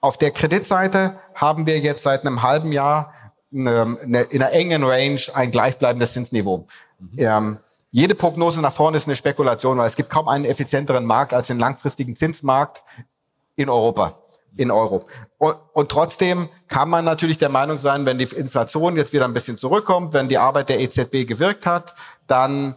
[0.00, 3.12] Auf der Kreditseite haben wir jetzt seit einem halben Jahr
[3.52, 6.66] eine, eine, in einer engen Range ein gleichbleibendes Zinsniveau.
[6.98, 7.10] Mhm.
[7.18, 7.58] Ähm,
[7.90, 11.46] jede Prognose nach vorne ist eine Spekulation, weil es gibt kaum einen effizienteren Markt als
[11.46, 12.82] den langfristigen Zinsmarkt
[13.54, 14.18] in Europa
[14.56, 15.06] in Euro.
[15.38, 19.34] Und, und, trotzdem kann man natürlich der Meinung sein, wenn die Inflation jetzt wieder ein
[19.34, 21.94] bisschen zurückkommt, wenn die Arbeit der EZB gewirkt hat,
[22.26, 22.76] dann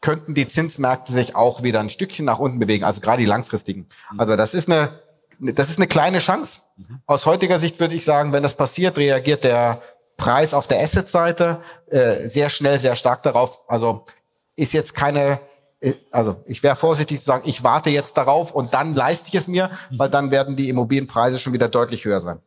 [0.00, 3.86] könnten die Zinsmärkte sich auch wieder ein Stückchen nach unten bewegen, also gerade die langfristigen.
[4.18, 4.90] Also das ist eine,
[5.38, 6.62] das ist eine kleine Chance.
[7.06, 9.80] Aus heutiger Sicht würde ich sagen, wenn das passiert, reagiert der
[10.16, 13.60] Preis auf der Asset-Seite äh, sehr schnell, sehr stark darauf.
[13.68, 14.04] Also
[14.56, 15.40] ist jetzt keine,
[15.80, 19.34] äh, also ich wäre vorsichtig zu sagen, ich warte jetzt darauf und dann leiste ich
[19.34, 22.40] es mir, weil dann werden die Immobilienpreise schon wieder deutlich höher sein.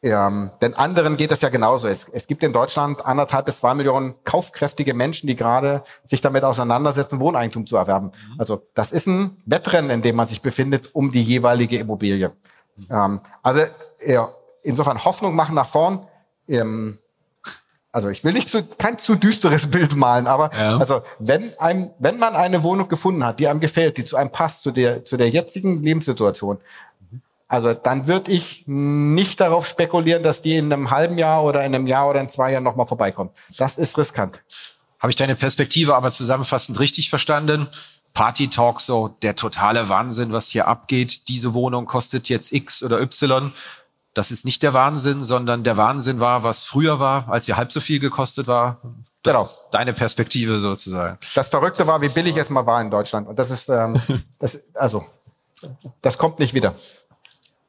[0.00, 1.88] Ähm, denn anderen geht es ja genauso.
[1.88, 6.44] Es, es gibt in Deutschland anderthalb bis zwei Millionen kaufkräftige Menschen, die gerade sich damit
[6.44, 8.06] auseinandersetzen, Wohneigentum zu erwerben.
[8.06, 8.34] Mhm.
[8.38, 12.30] Also das ist ein Wettrennen, in dem man sich befindet, um die jeweilige Immobilie.
[12.76, 12.86] Mhm.
[12.90, 13.62] Ähm, also
[14.06, 14.28] ja,
[14.62, 16.06] insofern Hoffnung machen nach vorn.
[16.48, 16.98] Ähm,
[17.90, 20.76] also ich will nicht zu, kein zu düsteres Bild malen, aber ja.
[20.76, 24.30] also wenn einem, wenn man eine Wohnung gefunden hat, die einem gefällt, die zu einem
[24.30, 26.58] passt, zu der, zu der jetzigen Lebenssituation,
[27.48, 31.74] also dann würde ich nicht darauf spekulieren, dass die in einem halben Jahr oder in
[31.74, 33.30] einem Jahr oder in zwei Jahren nochmal vorbeikommen.
[33.56, 34.42] Das ist riskant.
[35.00, 37.68] Habe ich deine Perspektive aber zusammenfassend richtig verstanden?
[38.12, 41.28] Party Talk, so der totale Wahnsinn, was hier abgeht.
[41.28, 43.52] Diese Wohnung kostet jetzt X oder Y.
[44.12, 47.72] Das ist nicht der Wahnsinn, sondern der Wahnsinn war, was früher war, als sie halb
[47.72, 48.80] so viel gekostet war.
[49.22, 49.44] Das genau.
[49.44, 51.18] ist deine Perspektive sozusagen.
[51.34, 53.28] Das Verrückte war, wie billig es mal war in Deutschland.
[53.28, 54.00] Und das ist, ähm,
[54.38, 55.04] das, also,
[56.02, 56.74] das kommt nicht wieder.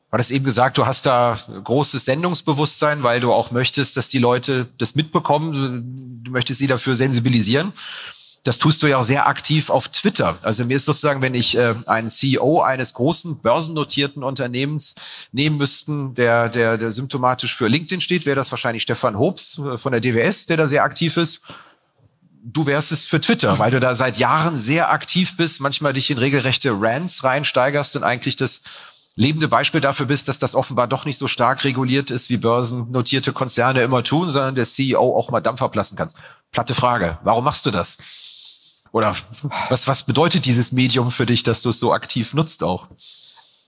[0.09, 4.17] Du hattest eben gesagt, du hast da großes Sendungsbewusstsein, weil du auch möchtest, dass die
[4.17, 6.23] Leute das mitbekommen.
[6.23, 7.73] Du möchtest sie dafür sensibilisieren.
[8.43, 10.39] Das tust du ja auch sehr aktiv auf Twitter.
[10.41, 14.95] Also mir ist sozusagen, wenn ich äh, einen CEO eines großen börsennotierten Unternehmens
[15.31, 19.77] nehmen müssten, der, der, der symptomatisch für LinkedIn steht, wäre das wahrscheinlich Stefan Hobbs äh,
[19.77, 21.41] von der DWS, der da sehr aktiv ist.
[22.41, 26.09] Du wärst es für Twitter, weil du da seit Jahren sehr aktiv bist, manchmal dich
[26.09, 28.61] in regelrechte Rants reinsteigerst und eigentlich das
[29.15, 33.33] lebende Beispiel dafür bist, dass das offenbar doch nicht so stark reguliert ist, wie börsennotierte
[33.33, 36.09] Konzerne immer tun, sondern der CEO auch mal Dampf ablassen kann.
[36.51, 37.17] Platte Frage.
[37.23, 37.97] Warum machst du das?
[38.91, 39.15] Oder
[39.69, 42.87] was, was bedeutet dieses Medium für dich, dass du es so aktiv nutzt auch?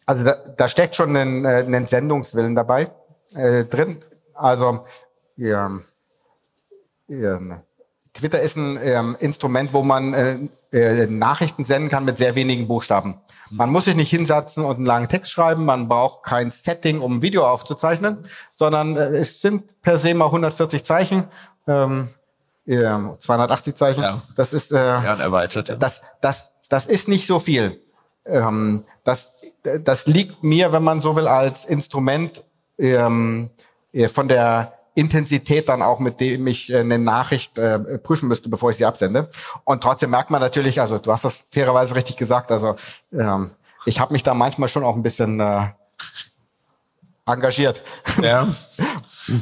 [0.05, 2.91] Also da, da steckt schon ein, äh, ein Sendungswillen dabei
[3.33, 4.03] äh, drin.
[4.33, 4.85] Also
[5.35, 5.69] ja,
[7.07, 7.39] ja,
[8.13, 10.39] Twitter ist ein ähm, Instrument, wo man äh,
[10.71, 13.21] äh, Nachrichten senden kann mit sehr wenigen Buchstaben.
[13.49, 17.17] Man muss sich nicht hinsetzen und einen langen Text schreiben, man braucht kein Setting, um
[17.17, 18.19] ein Video aufzuzeichnen,
[18.55, 21.25] sondern äh, es sind per se mal 140 Zeichen.
[21.67, 22.09] Ähm,
[22.65, 24.03] 280 Zeichen.
[24.03, 24.21] Ja.
[24.35, 25.67] Das ist äh, ja, erweitert.
[25.67, 25.75] Ja.
[25.75, 27.81] Das, das, das ist nicht so viel.
[28.25, 29.33] Ähm, das,
[29.83, 32.45] das liegt mir, wenn man so will, als Instrument
[32.77, 33.49] ähm,
[33.91, 38.49] äh, von der Intensität dann auch, mit dem ich äh, eine Nachricht äh, prüfen müsste,
[38.49, 39.29] bevor ich sie absende.
[39.63, 42.75] Und trotzdem merkt man natürlich, also du hast das fairerweise richtig gesagt, also
[43.13, 43.51] ähm,
[43.85, 45.67] ich habe mich da manchmal schon auch ein bisschen äh,
[47.25, 47.81] engagiert.
[48.21, 48.47] Ja.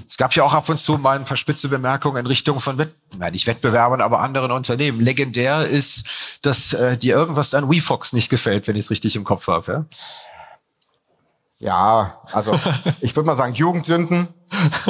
[0.08, 2.78] Es gab ja auch ab und zu mal ein paar spitze Bemerkungen in Richtung von,
[2.78, 5.00] Wett nein, nicht Wettbewerbern, aber anderen Unternehmen.
[5.00, 9.24] Legendär ist, dass äh, dir irgendwas an WeFox nicht gefällt, wenn ich es richtig im
[9.24, 9.72] Kopf habe.
[9.72, 9.86] Ja?
[11.60, 12.58] Ja, also
[13.02, 14.28] ich würde mal sagen Jugendsünden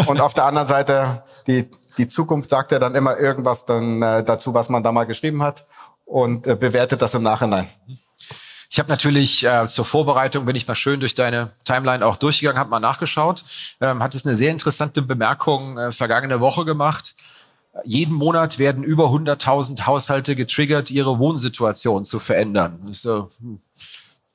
[0.05, 4.23] und auf der anderen Seite die die Zukunft sagt ja dann immer irgendwas dann äh,
[4.23, 5.65] dazu, was man da mal geschrieben hat
[6.05, 7.67] und äh, bewertet das im Nachhinein.
[8.69, 12.57] Ich habe natürlich äh, zur Vorbereitung, bin ich mal schön durch deine Timeline auch durchgegangen,
[12.57, 13.43] habe mal nachgeschaut,
[13.81, 17.15] ähm, hat es eine sehr interessante Bemerkung äh, vergangene Woche gemacht.
[17.83, 22.87] Jeden Monat werden über 100.000 Haushalte getriggert, ihre Wohnsituation zu verändern.
[22.91, 23.59] So, hm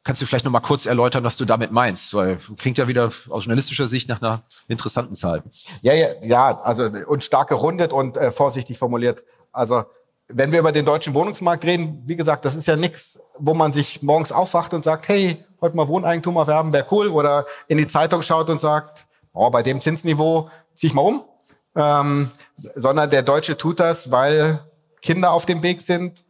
[0.04, 2.12] Kannst du vielleicht noch mal kurz erläutern, was du damit meinst?
[2.12, 5.42] Weil klingt ja wieder aus journalistischer Sicht nach einer interessanten Zahl.
[5.80, 9.24] Ja, ja, ja, also und stark gerundet und äh, vorsichtig formuliert.
[9.50, 9.84] Also
[10.28, 13.72] wenn wir über den deutschen Wohnungsmarkt reden, wie gesagt, das ist ja nichts, wo man
[13.72, 17.08] sich morgens aufwacht und sagt, hey, heute mal Wohneigentum erwerben, wäre cool.
[17.08, 21.24] Oder in die Zeitung schaut und sagt, oh, bei dem Zinsniveau zieh ich mal um.
[21.76, 24.60] Ähm, sondern der Deutsche tut das, weil
[25.02, 26.23] Kinder auf dem Weg sind,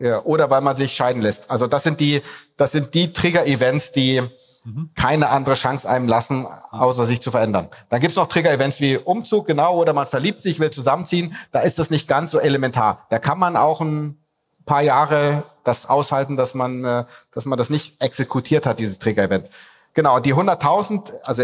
[0.00, 1.50] Ja, oder weil man sich scheiden lässt.
[1.50, 2.22] Also das sind die,
[2.56, 4.22] das sind die Trigger-Events, die
[4.64, 4.90] mhm.
[4.94, 7.68] keine andere Chance einem lassen, außer sich zu verändern.
[7.90, 11.36] Dann gibt's noch Trigger-Events wie Umzug, genau, oder man verliebt sich, will zusammenziehen.
[11.52, 13.06] Da ist das nicht ganz so elementar.
[13.10, 14.18] Da kann man auch ein
[14.64, 19.50] paar Jahre das aushalten, dass man, äh, dass man das nicht exekutiert hat, dieses Trigger-Event.
[19.92, 21.42] Genau, die 100.000, also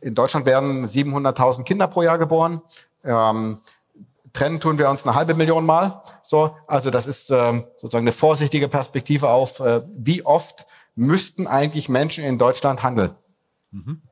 [0.00, 2.62] in Deutschland werden 700.000 Kinder pro Jahr geboren.
[3.04, 3.60] Ähm,
[4.32, 6.00] trennen tun wir uns eine halbe Million Mal.
[6.28, 11.88] So, also das ist ähm, sozusagen eine vorsichtige Perspektive auf, äh, wie oft müssten eigentlich
[11.88, 13.14] Menschen in Deutschland handeln.
[13.70, 14.02] Mhm.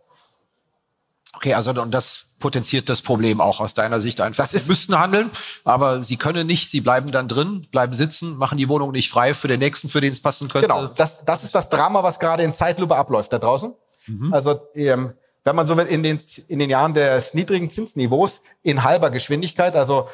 [1.35, 4.45] Okay, also und das potenziert das Problem auch aus deiner Sicht einfach.
[4.45, 5.31] Das ist, sie müssten handeln,
[5.65, 9.35] aber sie können nicht, sie bleiben dann drin, bleiben sitzen, machen die Wohnung nicht frei
[9.35, 10.69] für den nächsten, für den es passen könnte.
[10.69, 13.75] Genau, das, das ist das Drama, was gerade in Zeitlupe abläuft da draußen.
[14.07, 14.33] Mhm.
[14.33, 15.13] Also ähm,
[15.47, 19.77] wenn man so will, in den, in den Jahren des niedrigen Zinsniveaus in halber Geschwindigkeit,
[19.77, 20.09] also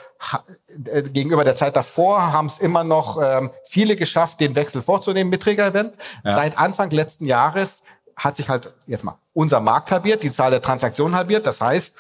[0.85, 5.31] äh, gegenüber der Zeit davor, haben es immer noch ähm, viele geschafft, den Wechsel vorzunehmen
[5.31, 5.95] mit Trigger-Event.
[6.23, 6.35] Ja.
[6.35, 7.83] Seit Anfang letzten Jahres
[8.15, 11.47] hat sich halt jetzt mal unser Markt halbiert, die Zahl der Transaktionen halbiert.
[11.47, 11.95] Das heißt,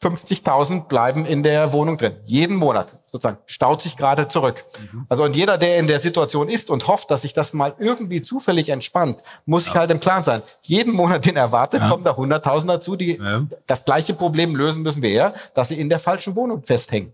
[0.00, 2.14] 50.000 bleiben in der Wohnung drin.
[2.26, 4.64] Jeden Monat sozusagen staut sich gerade zurück.
[4.92, 5.06] Mhm.
[5.08, 8.22] Also und jeder, der in der Situation ist und hofft, dass sich das mal irgendwie
[8.22, 10.42] zufällig entspannt, muss sich halt im Klaren sein.
[10.62, 11.88] Jeden Monat, den erwartet, ja.
[11.88, 13.46] kommen da 100.000 dazu, die ja.
[13.66, 17.12] das gleiche Problem lösen müssen wie er, dass sie in der falschen Wohnung festhängen.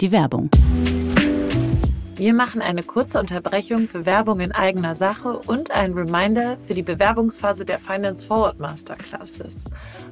[0.00, 0.48] Die Werbung.
[2.18, 6.82] Wir machen eine kurze Unterbrechung für Werbung in eigener Sache und ein Reminder für die
[6.82, 9.62] Bewerbungsphase der Finance Forward Masterclasses.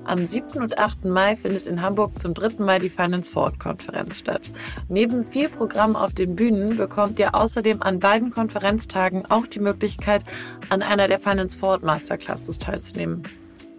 [0.05, 0.63] Am 7.
[0.63, 1.05] und 8.
[1.05, 4.53] Mai findet in Hamburg zum dritten Mal die Finance Forward Konferenz statt.
[4.89, 10.23] Neben viel Programm auf den Bühnen bekommt ihr außerdem an beiden Konferenztagen auch die Möglichkeit,
[10.69, 13.25] an einer der Finance Forward Masterclasses teilzunehmen.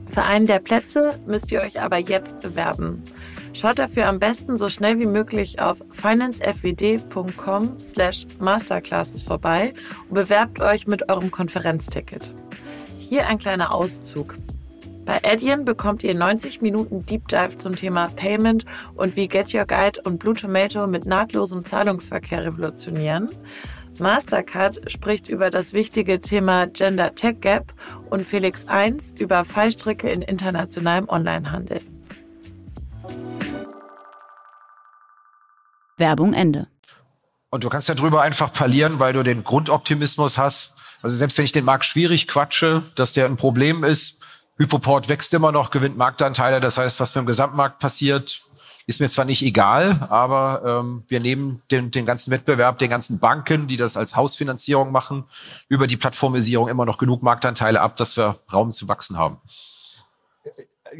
[0.09, 3.03] Für einen der Plätze müsst ihr euch aber jetzt bewerben.
[3.57, 9.73] Schaut dafür am besten so schnell wie möglich auf financefwd.com slash masterclasses vorbei
[10.09, 12.31] und bewerbt euch mit eurem Konferenzticket.
[12.99, 14.35] Hier ein kleiner Auszug.
[15.05, 19.65] Bei Adyen bekommt ihr 90 Minuten Deep Dive zum Thema Payment und wie Get Your
[19.65, 23.27] Guide und Blue Tomato mit nahtlosem Zahlungsverkehr revolutionieren.
[23.97, 27.73] Mastercard spricht über das wichtige Thema Gender Tech Gap
[28.11, 31.81] und Felix 1 über Fallstricke in internationalem Onlinehandel.
[35.97, 36.67] Werbung Ende.
[37.49, 40.73] Und du kannst ja drüber einfach parlieren, weil du den Grundoptimismus hast.
[41.01, 44.17] Also selbst wenn ich den Markt schwierig quatsche, dass der ein Problem ist,
[44.57, 46.59] Hypoport wächst immer noch, gewinnt Marktanteile.
[46.59, 48.41] Das heißt, was mit dem Gesamtmarkt passiert,
[48.87, 53.19] ist mir zwar nicht egal, aber ähm, wir nehmen den, den ganzen Wettbewerb, den ganzen
[53.19, 55.25] Banken, die das als Hausfinanzierung machen,
[55.67, 59.41] über die Plattformisierung immer noch genug Marktanteile ab, dass wir Raum zu wachsen haben.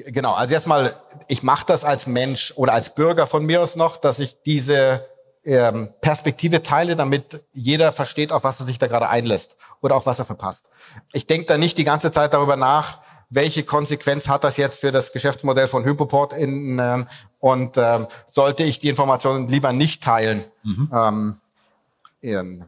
[0.07, 0.93] Genau, also jetzt mal,
[1.27, 5.05] ich mache das als Mensch oder als Bürger von mir aus noch, dass ich diese
[5.43, 10.05] ähm, Perspektive teile, damit jeder versteht, auf was er sich da gerade einlässt oder auf
[10.05, 10.69] was er verpasst.
[11.13, 14.91] Ich denke da nicht die ganze Zeit darüber nach, welche Konsequenz hat das jetzt für
[14.91, 17.07] das Geschäftsmodell von Hypoport in, ähm,
[17.39, 20.45] und ähm, sollte ich die Informationen lieber nicht teilen.
[20.63, 20.89] Mhm.
[20.93, 22.65] Ähm,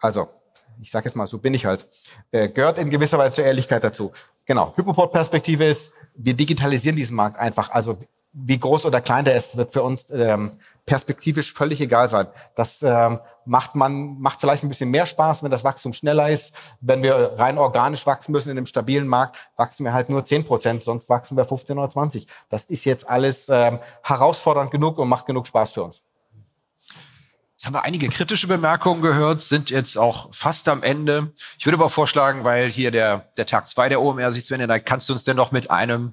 [0.00, 0.28] also,
[0.80, 1.88] ich sage jetzt mal, so bin ich halt.
[2.30, 4.12] Äh, gehört in gewisser Weise zur Ehrlichkeit dazu.
[4.44, 7.70] Genau, Hypoport-Perspektive ist, wir digitalisieren diesen Markt einfach.
[7.70, 7.96] Also
[8.32, 10.52] wie groß oder klein der ist, wird für uns ähm,
[10.84, 12.26] perspektivisch völlig egal sein.
[12.54, 16.54] Das ähm, macht man macht vielleicht ein bisschen mehr Spaß, wenn das Wachstum schneller ist.
[16.80, 20.44] Wenn wir rein organisch wachsen müssen in einem stabilen Markt, wachsen wir halt nur 10
[20.44, 22.26] Prozent, sonst wachsen wir 15 oder 20.
[22.48, 26.02] Das ist jetzt alles ähm, herausfordernd genug und macht genug Spaß für uns.
[27.58, 31.32] Jetzt haben wir einige kritische Bemerkungen gehört, sind jetzt auch fast am Ende.
[31.58, 34.78] Ich würde aber vorschlagen, weil hier der, der Tag zwei der OMR sich zu da
[34.78, 36.12] kannst du uns denn noch mit einem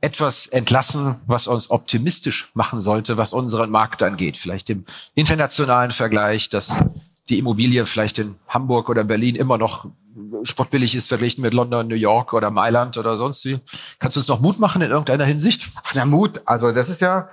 [0.00, 4.36] etwas entlassen, was uns optimistisch machen sollte, was unseren Markt angeht.
[4.36, 6.82] Vielleicht im internationalen Vergleich, dass
[7.28, 9.86] die Immobilie vielleicht in Hamburg oder Berlin immer noch
[10.42, 13.60] spottbillig ist verglichen mit London, New York oder Mailand oder sonst wie.
[14.00, 15.68] Kannst du uns noch Mut machen in irgendeiner Hinsicht?
[15.94, 17.28] Na Mut, also das ist ja,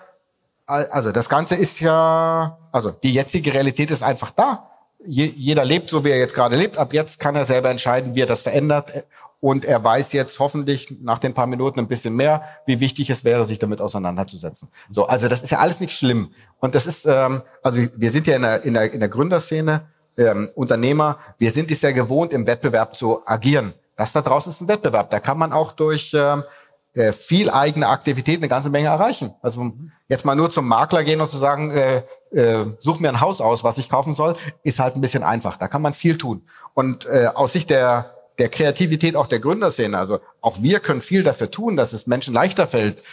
[0.69, 4.69] also das Ganze ist ja, also die jetzige Realität ist einfach da.
[5.05, 6.77] Je, jeder lebt so, wie er jetzt gerade lebt.
[6.77, 9.05] Ab jetzt kann er selber entscheiden, wie er das verändert.
[9.41, 13.23] Und er weiß jetzt hoffentlich nach den paar Minuten ein bisschen mehr, wie wichtig es
[13.23, 14.69] wäre, sich damit auseinanderzusetzen.
[14.89, 16.33] So, also das ist ja alles nicht schlimm.
[16.59, 19.87] Und das ist, ähm, also wir sind ja in der, in der, in der Gründerszene,
[20.17, 23.73] ähm, Unternehmer, wir sind es ja gewohnt, im Wettbewerb zu agieren.
[23.95, 25.09] Das da draußen ist ein Wettbewerb.
[25.09, 26.43] Da kann man auch durch ähm,
[26.95, 29.35] äh, viel eigene Aktivität eine ganze Menge erreichen.
[29.41, 29.71] Also
[30.07, 33.41] jetzt mal nur zum Makler gehen und zu sagen, äh, äh, such mir ein Haus
[33.41, 35.57] aus, was ich kaufen soll, ist halt ein bisschen einfach.
[35.57, 36.47] Da kann man viel tun.
[36.73, 39.93] Und äh, aus Sicht der der Kreativität auch der Gründer sehen.
[39.93, 43.03] Also auch wir können viel dafür tun, dass es Menschen leichter fällt,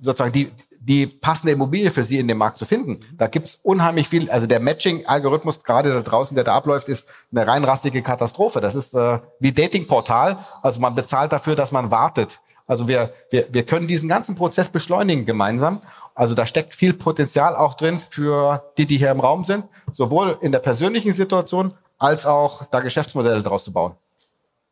[0.00, 3.00] sozusagen die, die passende Immobilie für sie in dem Markt zu finden.
[3.16, 7.46] Da gibt's unheimlich viel, also der Matching-Algorithmus gerade da draußen, der da abläuft, ist eine
[7.46, 8.60] rein rastige Katastrophe.
[8.60, 12.40] Das ist äh, wie Dating-Portal, also man bezahlt dafür, dass man wartet.
[12.66, 15.82] Also wir, wir, wir können diesen ganzen Prozess beschleunigen gemeinsam.
[16.14, 20.38] Also da steckt viel Potenzial auch drin für die, die hier im Raum sind, sowohl
[20.40, 23.96] in der persönlichen Situation als auch da Geschäftsmodelle draus zu bauen.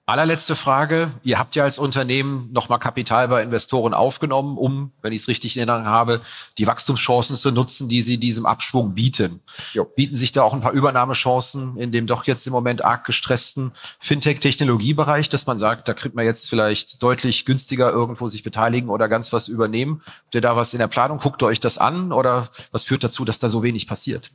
[0.05, 1.12] Allerletzte Frage.
[1.23, 5.57] Ihr habt ja als Unternehmen nochmal Kapital bei Investoren aufgenommen, um, wenn ich es richtig
[5.57, 6.21] in Erinnerung habe,
[6.59, 9.43] die Wachstumschancen zu nutzen, die sie diesem Abschwung bieten.
[9.75, 9.85] Jo.
[9.85, 13.73] Bieten sich da auch ein paar Übernahmechancen in dem doch jetzt im Moment arg gestressten
[14.01, 19.09] Fintech-Technologiebereich, dass man sagt, da kriegt man jetzt vielleicht deutlich günstiger irgendwo sich beteiligen oder
[19.09, 20.03] ganz was übernehmen.
[20.05, 21.19] Habt ihr da was in der Planung?
[21.19, 24.33] Guckt ihr euch das an oder was führt dazu, dass da so wenig passiert?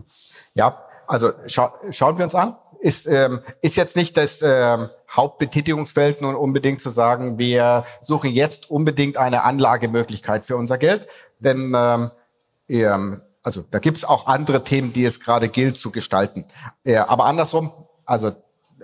[0.53, 6.21] Ja, also scha schauen wir uns an ist, ähm, ist jetzt nicht das ähm, Hauptbetätigungsfeld
[6.21, 11.07] nun unbedingt zu sagen, wir suchen jetzt unbedingt eine Anlagemöglichkeit für unser Geld,
[11.39, 12.11] denn ähm,
[12.69, 16.45] ähm, also da gibt es auch andere Themen, die es gerade gilt zu gestalten.
[16.83, 17.71] Äh, aber andersrum,
[18.05, 18.33] also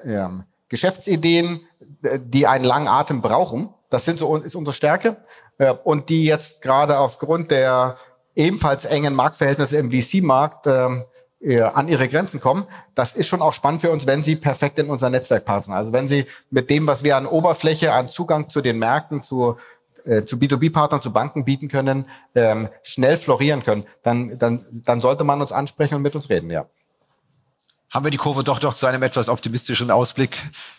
[0.03, 1.67] ähm, Geschäftsideen,
[2.03, 5.17] äh, die einen langen Atem brauchen, das sind so ist unsere Stärke
[5.57, 7.97] äh, und die jetzt gerade aufgrund der
[8.35, 11.03] ebenfalls engen Marktverhältnisse im VC-Markt ähm,
[11.43, 12.65] äh, an ihre Grenzen kommen.
[12.95, 15.73] Das ist schon auch spannend für uns, wenn sie perfekt in unser Netzwerk passen.
[15.73, 19.57] Also wenn sie mit dem, was wir an Oberfläche, an Zugang zu den Märkten, zu
[20.05, 25.23] äh, zu B2B-Partnern, zu Banken bieten können, ähm, schnell florieren können, dann, dann, dann sollte
[25.23, 26.65] man uns ansprechen und mit uns reden, ja.
[27.89, 30.35] Haben wir die Kurve doch doch zu einem etwas optimistischen Ausblick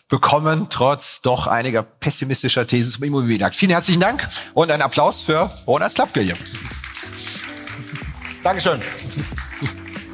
[0.09, 3.55] bekommen, trotz doch einiger pessimistischer Thesen zum Immobilienmarkt.
[3.55, 6.37] Vielen herzlichen Dank und ein Applaus für Ronald Slapke hier.
[8.43, 8.83] Dankeschön.